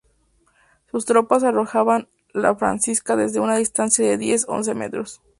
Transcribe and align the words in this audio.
Sus 0.89 1.05
tropas 1.05 1.43
arrojaban 1.43 2.09
la 2.33 2.55
francisca 2.55 3.15
desde 3.15 3.39
una 3.39 3.57
distancia 3.57 4.03
de 4.09 4.17
diez 4.17 4.47
a 4.49 4.53
once 4.53 4.73
metros. 4.73 5.21